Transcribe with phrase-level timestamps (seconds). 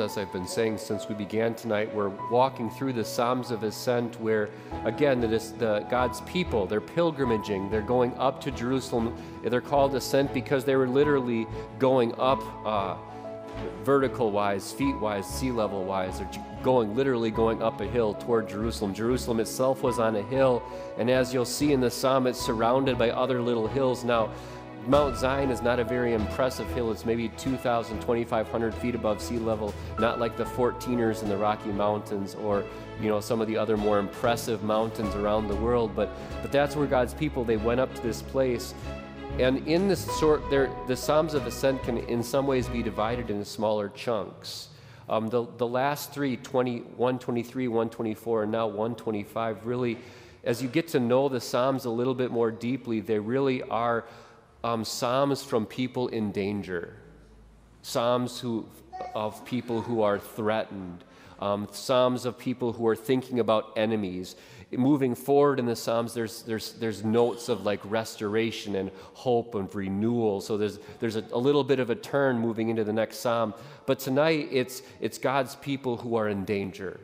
[0.00, 4.20] as I've been saying since we began tonight, we're walking through the Psalms of Ascent,
[4.20, 4.50] where
[4.84, 9.14] again, the God's people, they're pilgrimaging, they're going up to Jerusalem.
[9.44, 11.46] They're called ascent because they were literally
[11.78, 12.96] going up uh,
[13.84, 16.18] vertical wise, feet wise, sea level wise.
[16.18, 18.94] They're going literally going up a hill toward Jerusalem.
[18.94, 20.62] Jerusalem itself was on a hill,
[20.98, 24.04] and as you'll see in the Psalm, it's surrounded by other little hills.
[24.04, 24.30] Now,
[24.90, 26.90] Mount Zion is not a very impressive hill.
[26.90, 31.70] It's maybe 2,000, 2,500 feet above sea level, not like the 14ers in the Rocky
[31.70, 32.64] Mountains or
[33.00, 35.94] you know some of the other more impressive mountains around the world.
[35.94, 36.10] But
[36.42, 38.74] but that's where God's people they went up to this place,
[39.38, 43.44] and in this sort, the Psalms of Ascent can in some ways be divided into
[43.44, 44.70] smaller chunks.
[45.08, 49.98] Um, the, the last three, 20, 123, 124, and now 125, really,
[50.42, 54.04] as you get to know the Psalms a little bit more deeply, they really are
[54.62, 56.96] um, psalms from people in danger,
[57.82, 58.66] psalms who,
[59.14, 61.04] of people who are threatened,
[61.40, 64.36] um, psalms of people who are thinking about enemies.
[64.72, 69.74] Moving forward in the psalms, there's, there's, there's notes of like restoration and hope and
[69.74, 70.40] renewal.
[70.40, 73.54] So there's, there's a, a little bit of a turn moving into the next psalm.
[73.86, 77.00] But tonight, it's, it's God's people who are in danger.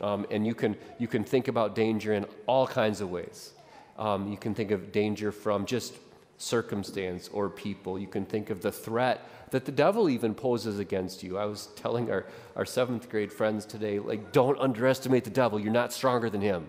[0.00, 3.52] Um, and you can, you can think about danger in all kinds of ways.
[3.98, 5.94] Um, you can think of danger from just
[6.38, 7.98] circumstance or people.
[7.98, 11.36] You can think of the threat that the devil even poses against you.
[11.36, 15.58] I was telling our, our seventh grade friends today, like, don't underestimate the devil.
[15.58, 16.68] You're not stronger than him.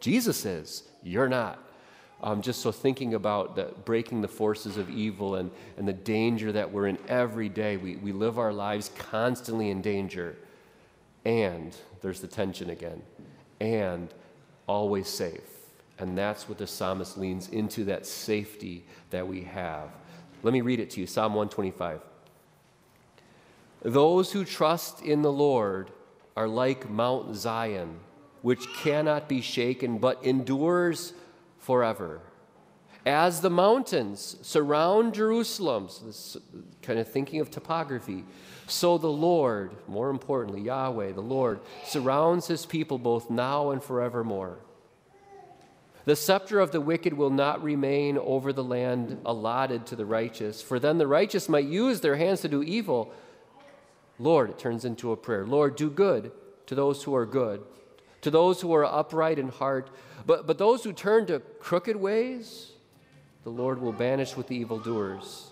[0.00, 0.82] Jesus is.
[1.02, 1.62] You're not.
[2.22, 6.52] Um, just so thinking about the, breaking the forces of evil and, and the danger
[6.52, 7.76] that we're in every day.
[7.76, 10.36] We, we live our lives constantly in danger.
[11.24, 13.02] And there's the tension again.
[13.60, 14.08] And
[14.66, 15.61] always safe.
[16.02, 19.88] And that's what the psalmist leans into that safety that we have.
[20.42, 22.00] Let me read it to you Psalm 125.
[23.84, 25.92] Those who trust in the Lord
[26.36, 28.00] are like Mount Zion,
[28.42, 31.12] which cannot be shaken but endures
[31.60, 32.20] forever.
[33.06, 36.36] As the mountains surround Jerusalem, so this
[36.82, 38.24] kind of thinking of topography,
[38.66, 44.58] so the Lord, more importantly, Yahweh, the Lord, surrounds his people both now and forevermore.
[46.04, 50.60] The scepter of the wicked will not remain over the land allotted to the righteous,
[50.60, 53.12] for then the righteous might use their hands to do evil.
[54.18, 55.46] Lord, it turns into a prayer.
[55.46, 56.32] Lord, do good
[56.66, 57.62] to those who are good,
[58.22, 59.90] to those who are upright in heart.
[60.26, 62.72] But, but those who turn to crooked ways,
[63.44, 65.50] the Lord will banish with the evildoers.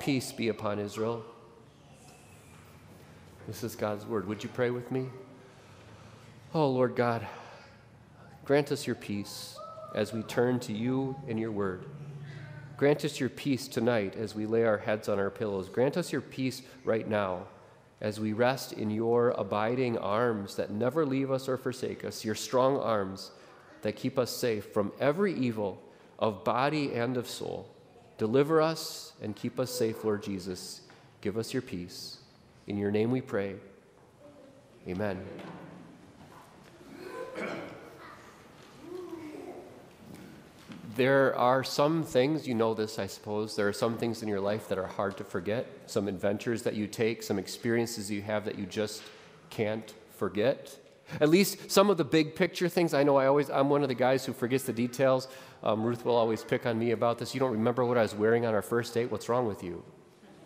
[0.00, 1.24] Peace be upon Israel.
[3.46, 4.28] This is God's word.
[4.28, 5.06] Would you pray with me?
[6.54, 7.26] Oh, Lord God.
[8.44, 9.56] Grant us your peace
[9.94, 11.86] as we turn to you and your word.
[12.76, 15.68] Grant us your peace tonight as we lay our heads on our pillows.
[15.68, 17.46] Grant us your peace right now
[18.00, 22.34] as we rest in your abiding arms that never leave us or forsake us, your
[22.34, 23.30] strong arms
[23.82, 25.80] that keep us safe from every evil
[26.18, 27.68] of body and of soul.
[28.18, 30.80] Deliver us and keep us safe, Lord Jesus.
[31.20, 32.18] Give us your peace.
[32.66, 33.54] In your name we pray.
[34.88, 35.24] Amen.
[40.94, 44.40] There are some things, you know this, I suppose, there are some things in your
[44.40, 48.44] life that are hard to forget, some adventures that you take, some experiences you have
[48.44, 49.02] that you just
[49.50, 50.76] can't forget.
[51.20, 52.94] At least some of the big picture things.
[52.94, 55.28] I know I always, I'm one of the guys who forgets the details.
[55.62, 57.34] Um, Ruth will always pick on me about this.
[57.34, 59.10] You don't remember what I was wearing on our first date?
[59.10, 59.84] What's wrong with you?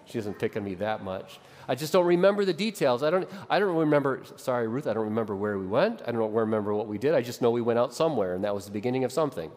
[0.07, 1.41] She doesn't pick on me that much.
[1.69, 3.03] I just don't remember the details.
[3.03, 6.03] I don't, I don't remember, sorry, Ruth, I don't remember where we went.
[6.07, 7.15] I don't remember what we did.
[7.15, 9.51] I just know we went out somewhere, and that was the beginning of something.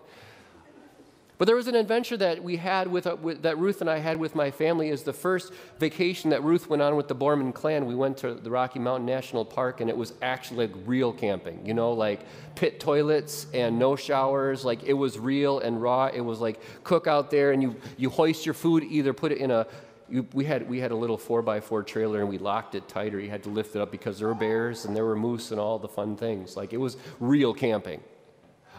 [1.40, 4.00] But there was an adventure that we had with, uh, with, that Ruth and I
[4.00, 4.90] had with my family.
[4.90, 7.86] Is the first vacation that Ruth went on with the Borman clan.
[7.86, 11.66] We went to the Rocky Mountain National Park, and it was actually like real camping.
[11.66, 12.20] You know, like
[12.56, 14.66] pit toilets and no showers.
[14.66, 16.08] Like it was real and raw.
[16.08, 18.84] It was like cook out there, and you you hoist your food.
[18.84, 19.66] Either put it in a
[20.10, 22.90] you, we had we had a little four by four trailer, and we locked it
[22.90, 23.18] tighter.
[23.18, 25.60] You had to lift it up because there were bears and there were moose and
[25.60, 26.58] all the fun things.
[26.58, 28.02] Like it was real camping.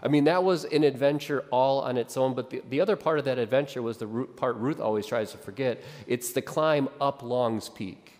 [0.02, 3.19] I mean, that was an adventure all on its own, but the, the other part
[3.19, 5.82] of that adventure was the part Ruth always tries to forget.
[6.06, 8.14] It's the climb up Long's Peak.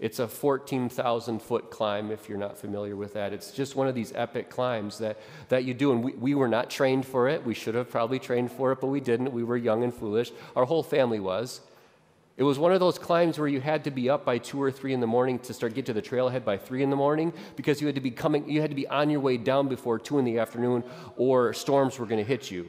[0.00, 3.32] It's a 14,000 foot climb, if you're not familiar with that.
[3.32, 5.18] It's just one of these epic climbs that,
[5.48, 5.92] that you do.
[5.92, 7.44] And we, we were not trained for it.
[7.44, 9.32] We should have probably trained for it, but we didn't.
[9.32, 10.32] We were young and foolish.
[10.56, 11.60] Our whole family was.
[12.36, 14.72] It was one of those climbs where you had to be up by two or
[14.72, 17.32] three in the morning to start get to the trailhead by three in the morning
[17.54, 20.00] because you had to be coming, you had to be on your way down before
[20.00, 20.82] two in the afternoon,
[21.16, 22.68] or storms were going to hit you.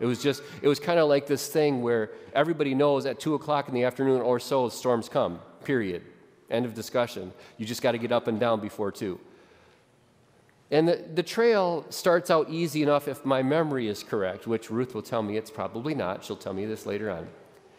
[0.00, 3.34] It was just, it was kind of like this thing where everybody knows at two
[3.34, 5.40] o'clock in the afternoon or so storms come.
[5.64, 6.02] Period.
[6.50, 7.32] End of discussion.
[7.56, 9.18] You just got to get up and down before two.
[10.70, 14.94] And the, the trail starts out easy enough if my memory is correct, which Ruth
[14.94, 16.24] will tell me it's probably not.
[16.24, 17.28] She'll tell me this later on.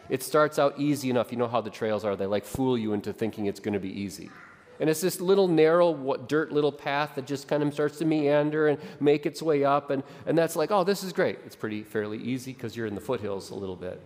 [0.10, 1.32] It starts out easy enough.
[1.32, 3.80] You know how the trails are, they like fool you into thinking it's going to
[3.80, 4.30] be easy.
[4.80, 8.68] And it's this little narrow dirt little path that just kind of starts to meander
[8.68, 9.90] and make its way up.
[9.90, 11.40] And, and that's like, oh, this is great.
[11.46, 14.00] It's pretty fairly easy because you're in the foothills a little bit.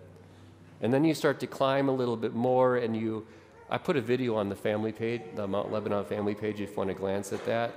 [0.81, 3.27] And then you start to climb a little bit more, and you,
[3.69, 6.75] I put a video on the family page, the Mount Lebanon family page, if you
[6.75, 7.73] want to glance at that.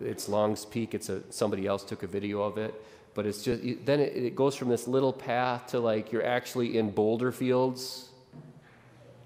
[0.00, 0.94] It's Long's Peak.
[0.94, 2.74] It's a, somebody else took a video of it.
[3.14, 6.76] But it's just, then it, it goes from this little path to like you're actually
[6.78, 8.08] in boulder fields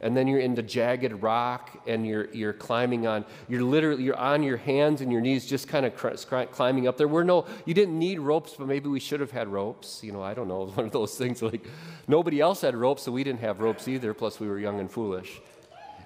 [0.00, 4.42] and then you're into jagged rock and you're, you're climbing on you're literally you're on
[4.42, 6.96] your hands and your knees just kind of cr- climbing up.
[6.96, 10.02] There were no you didn't need ropes but maybe we should have had ropes.
[10.04, 11.66] You know i don't know one of those things like
[12.06, 14.90] nobody else had ropes so we didn't have ropes either plus we were young and
[14.90, 15.40] foolish.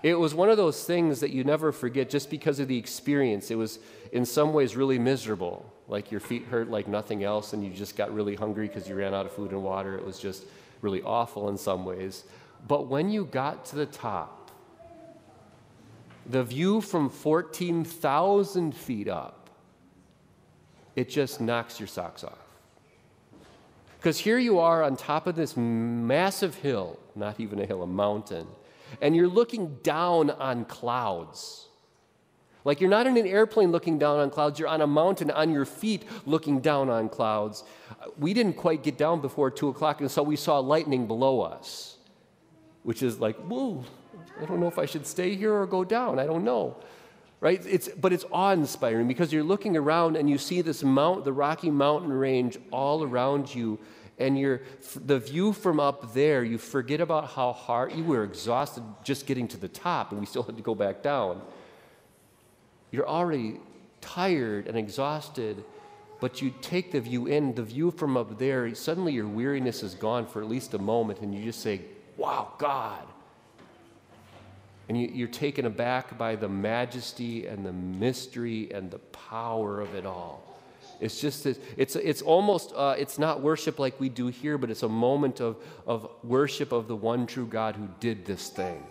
[0.02, 3.52] It was one of those things that you never forget just because of the experience.
[3.52, 3.78] It was
[4.10, 7.96] in some ways really miserable like your feet hurt like nothing else and you just
[7.96, 10.44] got really hungry because you ran out of food and water it was just
[10.80, 12.24] really awful in some ways
[12.66, 14.50] but when you got to the top,
[16.26, 19.50] the view from 14,000 feet up,
[20.94, 22.38] it just knocks your socks off.
[23.98, 27.86] Because here you are on top of this massive hill, not even a hill, a
[27.86, 28.46] mountain,
[29.00, 31.68] and you're looking down on clouds.
[32.64, 35.50] Like you're not in an airplane looking down on clouds, you're on a mountain on
[35.50, 37.64] your feet looking down on clouds.
[38.18, 41.92] We didn't quite get down before 2 o'clock, and so we saw lightning below us
[42.82, 43.84] which is like, whoa,
[44.40, 46.18] I don't know if I should stay here or go down.
[46.18, 46.76] I don't know.
[47.40, 47.64] Right?
[47.66, 51.32] It's, but it's awe inspiring because you're looking around and you see this mount, the
[51.32, 53.80] Rocky Mountain range all around you,
[54.18, 54.62] and you're,
[54.94, 59.48] the view from up there, you forget about how hard you were exhausted just getting
[59.48, 61.42] to the top, and we still had to go back down.
[62.92, 63.58] You're already
[64.00, 65.64] tired and exhausted,
[66.20, 69.94] but you take the view in, the view from up there, suddenly your weariness is
[69.94, 71.80] gone for at least a moment, and you just say,
[72.16, 73.02] wow, God.
[74.88, 79.94] And you, are taken aback by the majesty and the mystery and the power of
[79.94, 80.44] it all.
[81.00, 84.84] It's just, it's, it's almost, uh, it's not worship like we do here, but it's
[84.84, 85.56] a moment of,
[85.86, 88.84] of worship of the one true God who did this thing,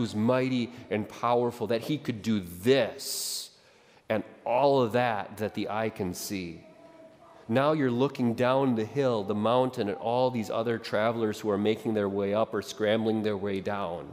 [0.00, 3.50] who's mighty and powerful, that he could do this
[4.08, 6.64] and all of that that the eye can see.
[7.48, 11.58] Now you're looking down the hill, the mountain, at all these other travelers who are
[11.58, 14.10] making their way up or scrambling their way down.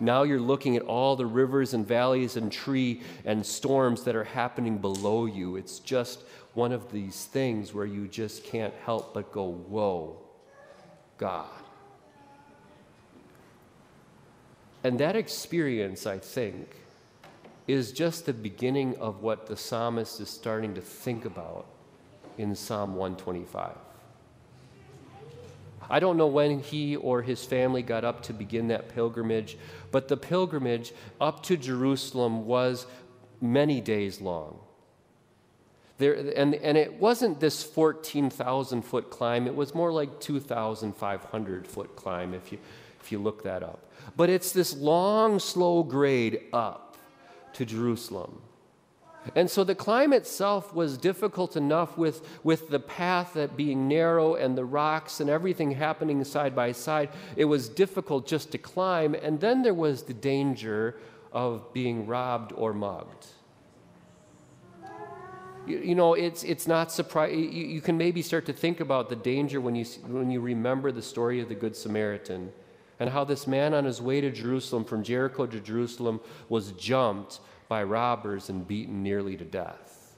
[0.00, 4.24] Now you're looking at all the rivers and valleys and tree and storms that are
[4.24, 5.56] happening below you.
[5.56, 6.20] It's just
[6.52, 10.18] one of these things where you just can't help but go, Whoa,
[11.16, 11.48] God.
[14.82, 16.76] And that experience, I think,
[17.66, 21.66] is just the beginning of what the psalmist is starting to think about
[22.38, 23.76] in Psalm 125.
[25.90, 29.58] I don't know when he or his family got up to begin that pilgrimage,
[29.90, 32.86] but the pilgrimage up to Jerusalem was
[33.40, 34.60] many days long.
[35.98, 41.96] There, and, and it wasn't this 14,000 foot climb, it was more like 2,500 foot
[41.96, 42.58] climb if you,
[43.00, 43.90] if you look that up.
[44.16, 46.96] But it's this long, slow grade up
[47.54, 48.42] to Jerusalem.
[49.34, 54.34] And so the climb itself was difficult enough with, with the path that being narrow
[54.34, 57.10] and the rocks and everything happening side by side.
[57.36, 59.14] It was difficult just to climb.
[59.14, 60.96] And then there was the danger
[61.32, 63.26] of being robbed or mugged.
[65.66, 67.52] You, you know, it's, it's not surprising.
[67.52, 70.90] You, you can maybe start to think about the danger when you, when you remember
[70.90, 72.52] the story of the Good Samaritan
[73.00, 77.40] and how this man on his way to Jerusalem, from Jericho to Jerusalem, was jumped
[77.66, 80.14] by robbers and beaten nearly to death.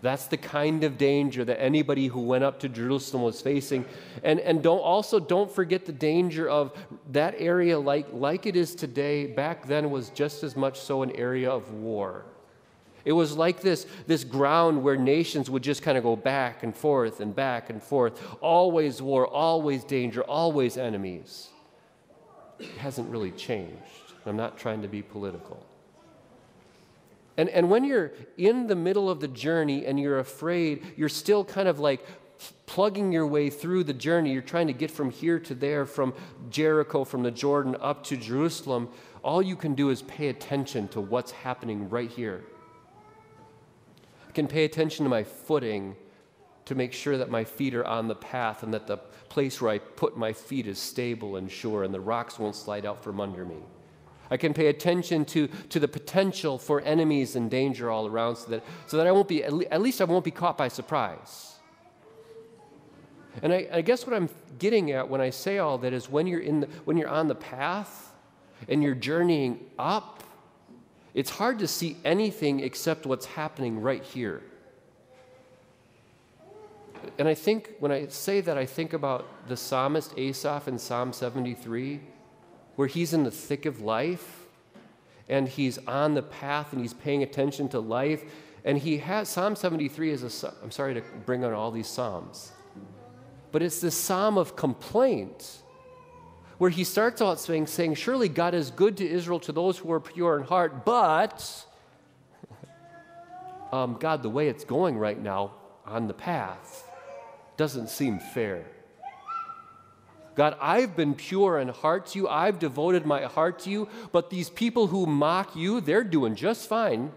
[0.00, 3.84] That's the kind of danger that anybody who went up to Jerusalem was facing.
[4.22, 6.72] And, and don't, also don't forget the danger of
[7.10, 11.10] that area, like, like it is today, back then was just as much so an
[11.16, 12.24] area of war.
[13.08, 16.76] It was like this, this ground where nations would just kind of go back and
[16.76, 18.22] forth and back and forth.
[18.42, 21.48] Always war, always danger, always enemies.
[22.58, 23.80] It hasn't really changed.
[24.26, 25.64] I'm not trying to be political.
[27.38, 31.46] And, and when you're in the middle of the journey and you're afraid, you're still
[31.46, 32.04] kind of like
[32.66, 34.34] plugging your way through the journey.
[34.34, 36.12] You're trying to get from here to there, from
[36.50, 38.90] Jericho, from the Jordan up to Jerusalem.
[39.24, 42.44] All you can do is pay attention to what's happening right here.
[44.38, 45.96] Can pay attention to my footing
[46.66, 49.72] to make sure that my feet are on the path and that the place where
[49.72, 53.18] I put my feet is stable and sure and the rocks won't slide out from
[53.18, 53.56] under me.
[54.30, 58.50] I can pay attention to, to the potential for enemies and danger all around so
[58.50, 61.56] that, so that I won't be, at least I won't be caught by surprise.
[63.42, 64.28] And I, I guess what I'm
[64.60, 67.26] getting at when I say all that is when you're, in the, when you're on
[67.26, 68.14] the path
[68.68, 70.22] and you're journeying up,
[71.14, 74.42] it's hard to see anything except what's happening right here.
[77.18, 81.12] And I think when I say that, I think about the psalmist Asaph in Psalm
[81.12, 82.00] 73
[82.76, 84.46] where he's in the thick of life
[85.28, 88.22] and he's on the path and he's paying attention to life.
[88.64, 92.52] And he has, Psalm 73 is a, I'm sorry to bring on all these Psalms,
[93.50, 95.62] but it's this Psalm of complaint
[96.58, 99.90] where he starts out saying, saying, Surely God is good to Israel, to those who
[99.92, 101.64] are pure in heart, but
[103.72, 105.52] um, God, the way it's going right now
[105.86, 106.84] on the path
[107.56, 108.64] doesn't seem fair.
[110.34, 112.28] God, I've been pure in heart to you.
[112.28, 113.88] I've devoted my heart to you.
[114.12, 117.10] But these people who mock you, they're doing just fine.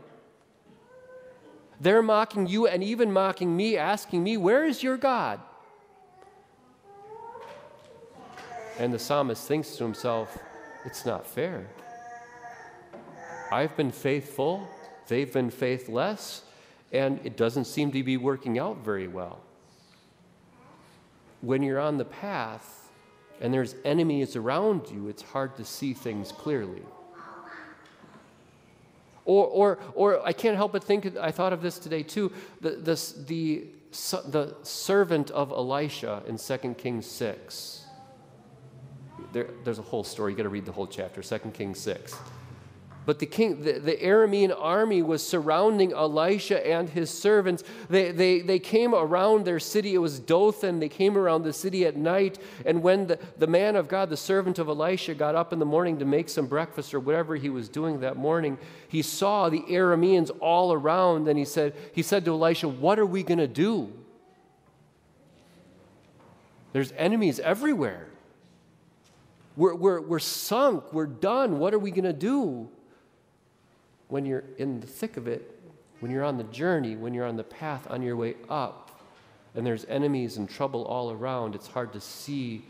[1.80, 5.40] They're mocking you and even mocking me, asking me, Where is your God?
[8.82, 10.40] And the psalmist thinks to himself,
[10.86, 11.68] It's not fair.
[13.52, 14.68] I've been faithful,
[15.08, 16.42] they've been faithless,
[16.92, 19.40] and it doesn't seem to be working out very well.
[21.42, 22.90] When you're on the path,
[23.40, 26.82] and there's enemies around you, it's hard to see things clearly.
[29.26, 32.72] Or, or, or I can't help but think, I thought of this today too, the,
[32.72, 33.68] the, the,
[34.28, 37.81] the servant of Elisha in 2 Kings 6.
[39.34, 42.16] There, there's a whole story, you got to read the whole chapter, 2 Kings 6.
[43.04, 47.64] But the king, the, the Aramean army was surrounding Elisha and his servants.
[47.90, 49.96] They, they, they came around their city.
[49.96, 50.80] It was Dothan.
[50.80, 52.38] They came around the city at night.
[52.64, 55.66] And when the, the man of God, the servant of Elisha, got up in the
[55.66, 59.62] morning to make some breakfast or whatever he was doing that morning, he saw the
[59.62, 61.28] Arameans all around.
[61.28, 63.92] And he said, he said to Elisha, What are we going to do?
[66.72, 68.11] There's enemies everywhere.
[69.62, 70.92] We're, we're, we're sunk.
[70.92, 71.60] We're done.
[71.60, 72.70] What are we going to do?
[74.12, 75.58] when you're in the thick of it,
[76.02, 79.02] when you're on the journey, when you're on the path on your way up,
[79.56, 82.66] and there's enemies and trouble all around, it's hard to see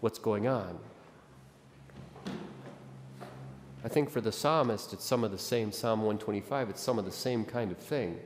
[0.00, 0.78] what's going on.
[3.84, 7.04] I think for the psalmist, it's some of the same, Psalm 125, it's some of
[7.04, 8.18] the same kind of thing,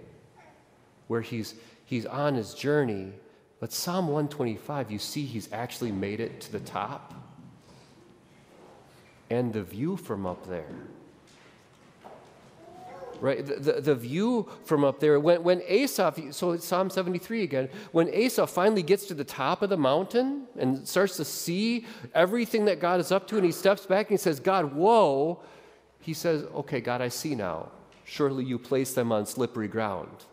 [1.08, 3.14] where he's, he's on his journey,
[3.58, 7.15] but Psalm 125, you see he's actually made it to the top.
[9.30, 10.66] And the view from up there
[13.20, 13.44] right?
[13.44, 18.08] The, the, the, view from up there, when, when Asaph, so Psalm 73 again, when
[18.12, 22.80] Asaph finally gets to the top of the mountain and starts to see everything that
[22.80, 25.40] God is up to, and he steps back and he says, God, whoa,
[26.00, 27.70] he says, okay, God, I see now.
[28.04, 30.24] Surely you place them on slippery ground.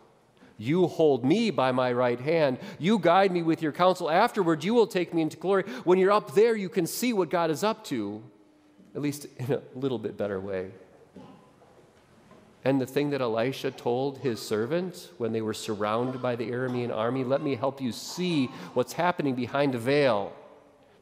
[0.56, 2.58] You hold me by my right hand.
[2.78, 4.08] You guide me with your counsel.
[4.08, 5.64] Afterward, you will take me into glory.
[5.82, 8.22] When you're up there, you can see what God is up to,
[8.94, 10.70] at least in a little bit better way.
[12.64, 16.94] And the thing that Elisha told his servant when they were surrounded by the Aramean
[16.94, 20.32] army let me help you see what's happening behind a veil.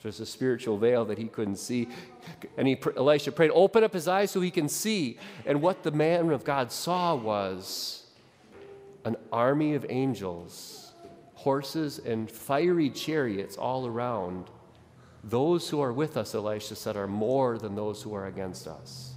[0.03, 1.89] There's a spiritual veil that he couldn't see.
[2.57, 5.19] And he, Elisha prayed, Open up his eyes so he can see.
[5.47, 8.07] And what the man of God saw was
[9.05, 10.93] an army of angels,
[11.35, 14.51] horses, and fiery chariots all around.
[15.25, 19.13] Those who are with us, Elisha said, are more than those who are against us.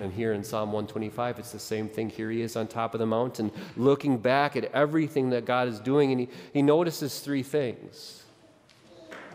[0.00, 2.10] And here in Psalm 125, it's the same thing.
[2.10, 5.78] Here he is on top of the mountain, looking back at everything that God is
[5.78, 8.24] doing, and he, he notices three things.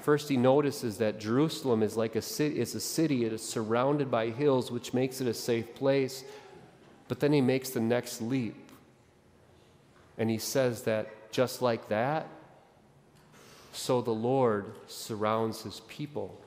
[0.01, 4.11] First, he notices that Jerusalem is like a city, it's a city, it is surrounded
[4.11, 6.25] by hills, which makes it a safe place.
[7.07, 8.55] But then he makes the next leap.
[10.17, 12.27] And he says that just like that,
[13.77, 16.41] so the Lord surrounds his people.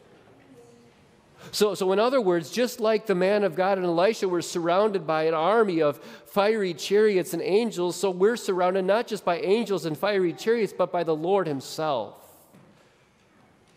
[1.53, 5.07] So, so, in other words, just like the man of God and Elisha were surrounded
[5.07, 9.87] by an army of fiery chariots and angels, so we're surrounded not just by angels
[9.87, 12.17] and fiery chariots, but by the Lord Himself,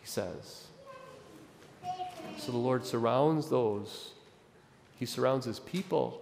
[0.02, 0.66] he says.
[2.38, 4.12] So the Lord surrounds those,
[5.00, 6.22] He surrounds His people,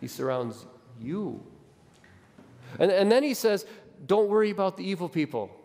[0.00, 0.66] He surrounds
[1.00, 1.42] you.
[2.78, 3.64] And, and then He says,
[4.06, 5.56] Don't worry about the evil people.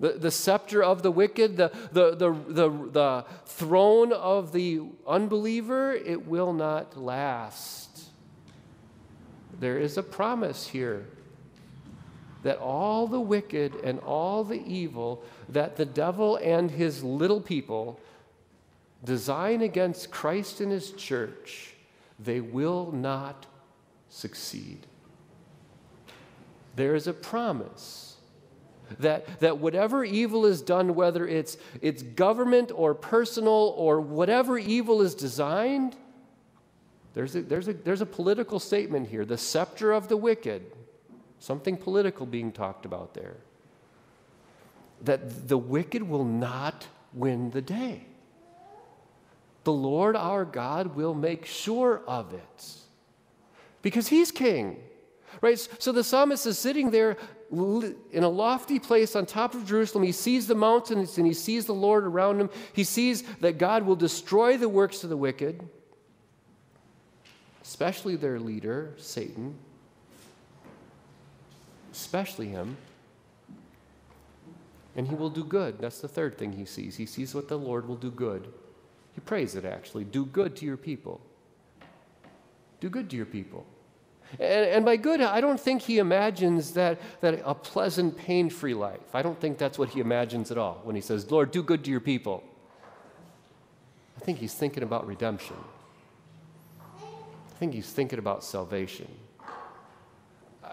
[0.00, 5.92] The, the scepter of the wicked, the, the, the, the, the throne of the unbeliever,
[5.92, 8.08] it will not last.
[9.58, 11.06] There is a promise here
[12.42, 18.00] that all the wicked and all the evil that the devil and his little people
[19.04, 21.74] design against Christ and his church,
[22.18, 23.46] they will not
[24.08, 24.86] succeed.
[26.76, 28.09] There is a promise
[28.98, 35.00] that, that whatever evil is done, whether it's, it's government or personal or whatever evil
[35.02, 35.96] is designed,
[37.14, 40.62] there's a, there's, a, there's a political statement here the scepter of the wicked,
[41.38, 43.36] something political being talked about there.
[45.02, 48.04] That the wicked will not win the day.
[49.64, 52.74] The Lord our God will make sure of it
[53.82, 54.78] because he's king.
[55.40, 55.58] Right?
[55.78, 57.16] So the psalmist is sitting there
[57.52, 60.04] in a lofty place on top of Jerusalem.
[60.04, 62.50] He sees the mountains and he sees the Lord around him.
[62.72, 65.68] He sees that God will destroy the works of the wicked,
[67.62, 69.56] especially their leader, Satan,
[71.92, 72.76] especially him.
[74.96, 75.78] And he will do good.
[75.78, 76.96] That's the third thing he sees.
[76.96, 78.52] He sees what the Lord will do good.
[79.14, 80.04] He prays it actually.
[80.04, 81.20] Do good to your people.
[82.80, 83.66] Do good to your people.
[84.38, 88.74] And, and by good, I don't think he imagines that, that a pleasant, pain free
[88.74, 89.14] life.
[89.14, 91.84] I don't think that's what he imagines at all when he says, Lord, do good
[91.84, 92.44] to your people.
[94.16, 95.56] I think he's thinking about redemption.
[97.02, 99.08] I think he's thinking about salvation.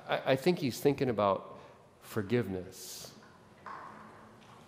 [0.09, 1.57] I, I think he's thinking about
[2.01, 3.11] forgiveness.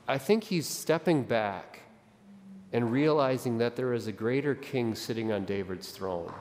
[0.08, 1.82] I think he's stepping back
[2.74, 6.34] and realizing that there is a greater king sitting on David's throne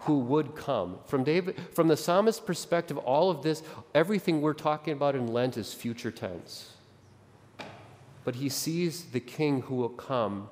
[0.00, 0.98] who would come.
[1.06, 3.62] From David, from the psalmist's perspective, all of this,
[3.94, 6.72] everything we're talking about in Lent is future tense.
[8.24, 10.48] But he sees the king who will come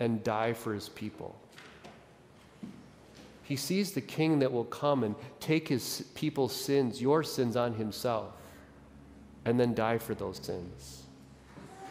[0.00, 1.38] and die for his people.
[3.42, 7.74] He sees the king that will come and take his people's sins, your sins, on
[7.74, 8.32] himself,
[9.44, 11.02] and then die for those sins.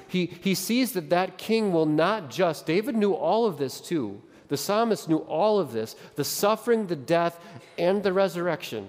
[0.08, 4.22] He, he sees that that king will not just, David knew all of this too.
[4.50, 7.40] The psalmist knew all of this the suffering, the death,
[7.78, 8.88] and the resurrection.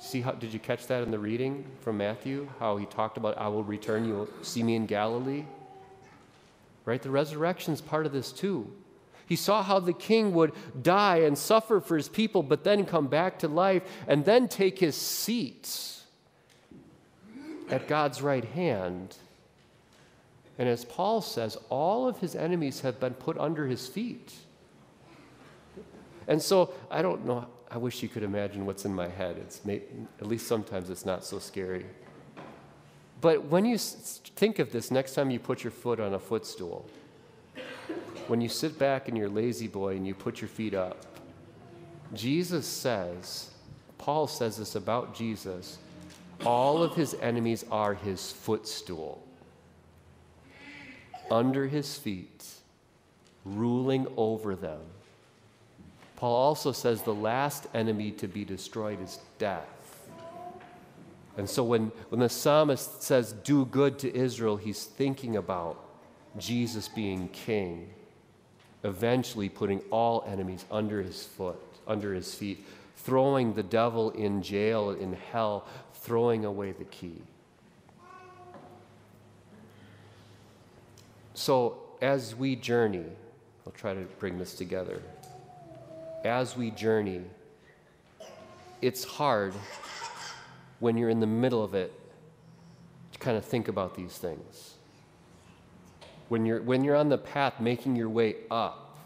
[0.00, 2.48] See how, did you catch that in the reading from Matthew?
[2.58, 5.44] How he talked about, I will return, you'll see me in Galilee?
[6.84, 7.00] Right?
[7.00, 8.70] The resurrection is part of this too.
[9.26, 13.06] He saw how the king would die and suffer for his people, but then come
[13.06, 16.02] back to life and then take his seat
[17.70, 19.16] at God's right hand.
[20.62, 24.32] And as Paul says, all of his enemies have been put under his feet.
[26.28, 29.38] And so I don't know, I wish you could imagine what's in my head.
[29.38, 31.84] It's at least sometimes it's not so scary.
[33.20, 36.88] But when you think of this next time you put your foot on a footstool,
[38.28, 41.04] when you sit back in your La-Z-Boy and you put your feet up,
[42.14, 43.50] Jesus says,
[43.98, 45.78] Paul says this about Jesus
[46.46, 49.26] all of his enemies are his footstool,
[51.30, 52.46] under his feet,
[53.44, 54.80] ruling over them.
[56.16, 59.66] Paul also says the last enemy to be destroyed is death.
[61.36, 65.82] And so when, when the psalmist says, Do good to Israel, he's thinking about
[66.38, 67.88] Jesus being king,
[68.84, 72.64] eventually putting all enemies under his foot, under his feet,
[72.96, 75.66] throwing the devil in jail in hell
[76.02, 77.22] throwing away the key.
[81.34, 83.06] So, as we journey,
[83.66, 85.00] I'll try to bring this together.
[86.24, 87.22] As we journey,
[88.82, 89.54] it's hard
[90.80, 91.92] when you're in the middle of it
[93.12, 94.74] to kind of think about these things.
[96.28, 98.98] When you're, when you're on the path making your way up,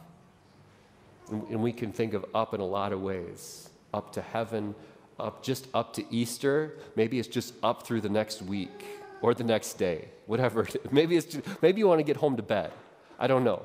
[1.31, 4.75] and, we can think of up in a lot of ways up to heaven,
[5.19, 6.75] up just up to Easter.
[6.97, 8.85] Maybe it's just up through the next week
[9.23, 10.67] or the next day, whatever.
[10.91, 12.71] Maybe it's just, maybe you want to get home to bed.
[13.19, 13.63] I don't know.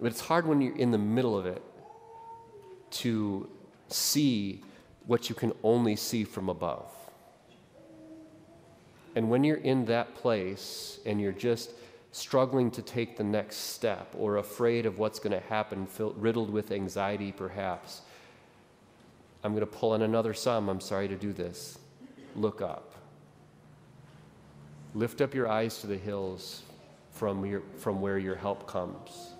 [0.00, 1.62] But it's hard when you're in the middle of it
[2.90, 3.48] to
[3.88, 4.62] see
[5.06, 6.90] what you can only see from above.
[9.14, 11.70] And when you're in that place and you're just
[12.12, 16.72] struggling to take the next step or afraid of what's going to happen, riddled with
[16.72, 18.02] anxiety perhaps,
[19.44, 20.68] I'm going to pull in another psalm.
[20.68, 21.78] I'm sorry to do this.
[22.36, 22.91] Look up.
[24.94, 26.62] Lift up your eyes to the hills
[27.12, 29.32] from, your, from where your help comes.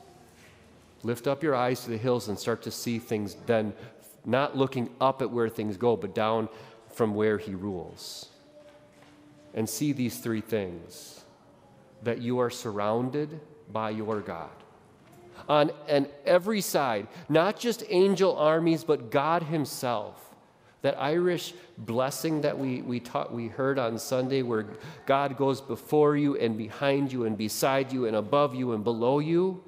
[1.02, 3.72] Lift up your eyes to the hills and start to see things then,
[4.24, 6.48] not looking up at where things go, but down
[6.94, 8.28] from where He rules.
[9.54, 11.24] And see these three things
[12.02, 14.50] that you are surrounded by your God
[15.48, 20.31] on, on every side, not just angel armies, but God Himself,
[20.82, 24.66] That Irish blessing that we, we, taught, we heard on Sunday, where
[25.06, 29.20] God goes before you and behind you and beside you and above you and below
[29.20, 29.62] you,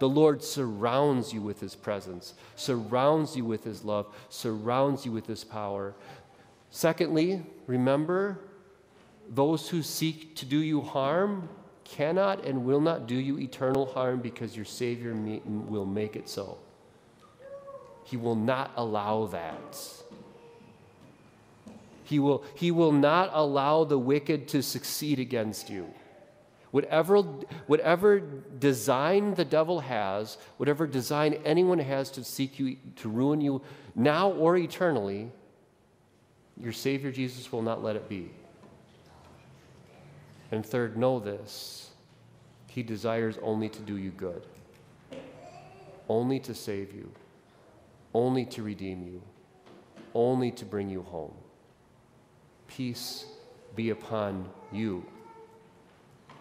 [0.00, 5.26] the Lord surrounds you with his presence, surrounds you with his love, surrounds you with
[5.26, 5.94] his power.
[6.70, 8.38] Secondly, remember,
[9.28, 11.50] those who seek to do you harm
[11.84, 16.56] cannot and will not do you eternal harm because your Savior will make it so.
[18.04, 19.78] He will not allow that.
[22.10, 25.94] He will, he will not allow the wicked to succeed against you.
[26.72, 27.22] Whatever,
[27.68, 33.62] whatever design the devil has, whatever design anyone has to seek you, to ruin you
[33.94, 35.30] now or eternally,
[36.56, 38.32] your Savior Jesus will not let it be.
[40.50, 41.90] And third, know this
[42.66, 44.44] He desires only to do you good,
[46.08, 47.12] only to save you,
[48.12, 49.22] only to redeem you,
[50.12, 51.34] only to bring you home.
[52.76, 53.26] Peace
[53.74, 55.04] be upon you,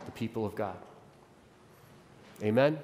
[0.05, 0.77] the people of God.
[2.43, 2.77] Amen.